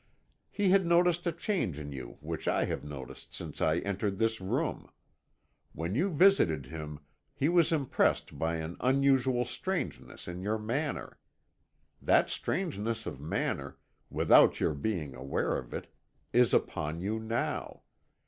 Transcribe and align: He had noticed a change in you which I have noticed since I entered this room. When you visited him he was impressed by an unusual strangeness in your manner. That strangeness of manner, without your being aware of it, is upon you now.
He 0.49 0.69
had 0.71 0.83
noticed 0.83 1.27
a 1.27 1.31
change 1.31 1.77
in 1.77 1.91
you 1.91 2.17
which 2.21 2.47
I 2.47 2.65
have 2.65 2.83
noticed 2.83 3.35
since 3.35 3.61
I 3.61 3.77
entered 3.77 4.17
this 4.17 4.41
room. 4.41 4.89
When 5.73 5.93
you 5.93 6.09
visited 6.09 6.65
him 6.65 7.01
he 7.35 7.47
was 7.49 7.71
impressed 7.71 8.39
by 8.39 8.55
an 8.55 8.77
unusual 8.79 9.45
strangeness 9.45 10.27
in 10.27 10.41
your 10.41 10.57
manner. 10.57 11.19
That 12.01 12.31
strangeness 12.31 13.05
of 13.05 13.21
manner, 13.21 13.77
without 14.09 14.59
your 14.59 14.73
being 14.73 15.13
aware 15.13 15.55
of 15.55 15.71
it, 15.71 15.85
is 16.33 16.51
upon 16.51 16.99
you 17.01 17.19
now. 17.19 17.83